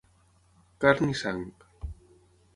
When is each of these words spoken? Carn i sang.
Carn 0.85 1.13
i 1.15 1.19
sang. 1.21 1.45